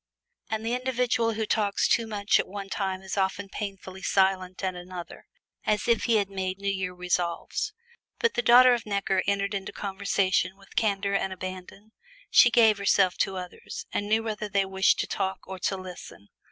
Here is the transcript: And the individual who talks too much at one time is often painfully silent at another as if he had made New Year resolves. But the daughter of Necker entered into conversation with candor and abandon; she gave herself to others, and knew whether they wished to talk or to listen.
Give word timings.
And 0.49 0.65
the 0.65 0.73
individual 0.73 1.33
who 1.33 1.45
talks 1.45 1.87
too 1.87 2.07
much 2.07 2.39
at 2.39 2.47
one 2.47 2.69
time 2.69 3.03
is 3.03 3.19
often 3.19 3.49
painfully 3.49 4.01
silent 4.01 4.63
at 4.63 4.73
another 4.73 5.27
as 5.63 5.87
if 5.87 6.05
he 6.05 6.15
had 6.15 6.27
made 6.27 6.57
New 6.57 6.71
Year 6.71 6.95
resolves. 6.95 7.71
But 8.17 8.33
the 8.33 8.41
daughter 8.41 8.73
of 8.73 8.87
Necker 8.87 9.21
entered 9.27 9.53
into 9.53 9.71
conversation 9.71 10.57
with 10.57 10.75
candor 10.75 11.13
and 11.13 11.31
abandon; 11.31 11.91
she 12.31 12.49
gave 12.49 12.79
herself 12.79 13.15
to 13.17 13.37
others, 13.37 13.85
and 13.91 14.09
knew 14.09 14.23
whether 14.23 14.49
they 14.49 14.65
wished 14.65 14.97
to 15.01 15.05
talk 15.07 15.47
or 15.47 15.59
to 15.59 15.77
listen. 15.77 16.29